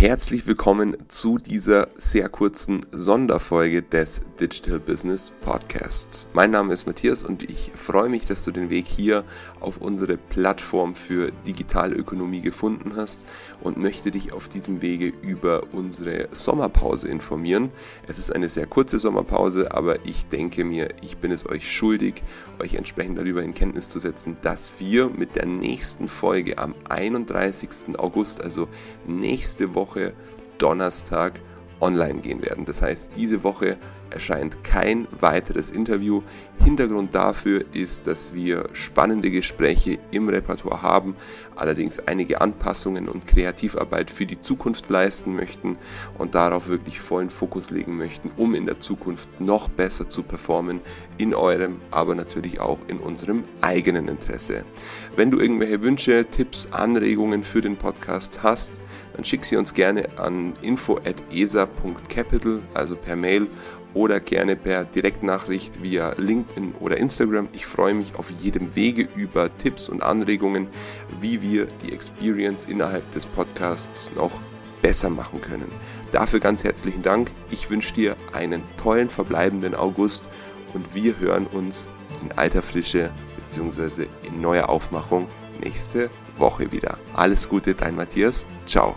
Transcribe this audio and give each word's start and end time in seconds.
Herzlich 0.00 0.46
willkommen 0.46 0.96
zu 1.08 1.38
dieser 1.38 1.88
sehr 1.96 2.28
kurzen 2.28 2.86
Sonderfolge 2.92 3.82
des 3.82 4.20
Digital 4.40 4.78
Business 4.78 5.32
Podcasts. 5.40 6.28
Mein 6.32 6.52
Name 6.52 6.72
ist 6.72 6.86
Matthias 6.86 7.24
und 7.24 7.42
ich 7.42 7.72
freue 7.74 8.08
mich, 8.08 8.24
dass 8.24 8.44
du 8.44 8.52
den 8.52 8.70
Weg 8.70 8.86
hier 8.86 9.24
auf 9.58 9.78
unsere 9.78 10.16
Plattform 10.16 10.94
für 10.94 11.32
digitale 11.44 11.96
Ökonomie 11.96 12.40
gefunden 12.40 12.92
hast 12.94 13.26
und 13.60 13.76
möchte 13.76 14.12
dich 14.12 14.32
auf 14.32 14.48
diesem 14.48 14.82
Wege 14.82 15.08
über 15.20 15.64
unsere 15.72 16.28
Sommerpause 16.30 17.08
informieren. 17.08 17.72
Es 18.06 18.20
ist 18.20 18.32
eine 18.32 18.48
sehr 18.48 18.66
kurze 18.66 19.00
Sommerpause, 19.00 19.72
aber 19.72 20.06
ich 20.06 20.26
denke 20.26 20.62
mir, 20.62 20.90
ich 21.02 21.16
bin 21.16 21.32
es 21.32 21.44
euch 21.44 21.68
schuldig, 21.72 22.22
euch 22.60 22.74
entsprechend 22.74 23.18
darüber 23.18 23.42
in 23.42 23.52
Kenntnis 23.52 23.88
zu 23.88 23.98
setzen, 23.98 24.36
dass 24.42 24.74
wir 24.78 25.08
mit 25.08 25.34
der 25.34 25.46
nächsten 25.46 26.06
Folge 26.06 26.56
am 26.58 26.76
31. 26.88 27.98
August, 27.98 28.40
also 28.44 28.68
nächste 29.04 29.74
Woche, 29.74 29.87
Woche 29.88 30.12
Donnerstag 30.58 31.40
online 31.80 32.20
gehen 32.20 32.42
werden. 32.42 32.64
Das 32.64 32.82
heißt, 32.82 33.16
diese 33.16 33.42
Woche 33.44 33.76
erscheint 34.10 34.62
kein 34.64 35.06
weiteres 35.20 35.70
Interview. 35.70 36.22
Hintergrund 36.64 37.14
dafür 37.14 37.64
ist, 37.72 38.06
dass 38.06 38.34
wir 38.34 38.68
spannende 38.72 39.30
Gespräche 39.30 39.98
im 40.10 40.28
Repertoire 40.28 40.82
haben, 40.82 41.16
allerdings 41.56 42.00
einige 42.00 42.40
Anpassungen 42.40 43.08
und 43.08 43.26
Kreativarbeit 43.26 44.10
für 44.10 44.26
die 44.26 44.40
Zukunft 44.40 44.90
leisten 44.90 45.36
möchten 45.36 45.78
und 46.18 46.34
darauf 46.34 46.68
wirklich 46.68 47.00
vollen 47.00 47.30
Fokus 47.30 47.70
legen 47.70 47.96
möchten, 47.96 48.30
um 48.36 48.54
in 48.54 48.66
der 48.66 48.80
Zukunft 48.80 49.40
noch 49.40 49.68
besser 49.68 50.08
zu 50.08 50.22
performen, 50.22 50.80
in 51.16 51.34
eurem, 51.34 51.80
aber 51.90 52.14
natürlich 52.14 52.60
auch 52.60 52.78
in 52.88 52.98
unserem 52.98 53.44
eigenen 53.60 54.08
Interesse. 54.08 54.64
Wenn 55.16 55.30
du 55.30 55.38
irgendwelche 55.38 55.82
Wünsche, 55.82 56.26
Tipps, 56.30 56.68
Anregungen 56.72 57.44
für 57.44 57.60
den 57.60 57.76
Podcast 57.76 58.42
hast, 58.42 58.80
dann 59.14 59.24
schick 59.24 59.44
sie 59.44 59.56
uns 59.56 59.74
gerne 59.74 60.08
an 60.16 60.54
info@esa.capital, 60.62 62.60
also 62.74 62.94
per 62.94 63.16
Mail 63.16 63.48
oder 63.98 64.20
gerne 64.20 64.54
per 64.54 64.84
Direktnachricht 64.84 65.82
via 65.82 66.14
LinkedIn 66.16 66.74
oder 66.78 66.98
Instagram. 66.98 67.48
Ich 67.52 67.66
freue 67.66 67.94
mich 67.94 68.14
auf 68.14 68.30
jedem 68.38 68.76
Wege 68.76 69.08
über 69.16 69.50
Tipps 69.58 69.88
und 69.88 70.04
Anregungen, 70.04 70.68
wie 71.20 71.42
wir 71.42 71.66
die 71.82 71.92
Experience 71.92 72.64
innerhalb 72.64 73.10
des 73.12 73.26
Podcasts 73.26 74.12
noch 74.14 74.30
besser 74.82 75.10
machen 75.10 75.40
können. 75.40 75.66
Dafür 76.12 76.38
ganz 76.38 76.62
herzlichen 76.62 77.02
Dank. 77.02 77.32
Ich 77.50 77.70
wünsche 77.70 77.92
dir 77.92 78.16
einen 78.32 78.62
tollen 78.80 79.10
verbleibenden 79.10 79.74
August 79.74 80.28
und 80.74 80.94
wir 80.94 81.18
hören 81.18 81.48
uns 81.48 81.88
in 82.22 82.30
alter 82.38 82.62
Frische 82.62 83.10
bzw. 83.36 84.06
in 84.22 84.40
neuer 84.40 84.68
Aufmachung 84.68 85.26
nächste 85.60 86.08
Woche 86.36 86.70
wieder. 86.70 86.98
Alles 87.14 87.48
Gute, 87.48 87.74
dein 87.74 87.96
Matthias. 87.96 88.46
Ciao. 88.64 88.94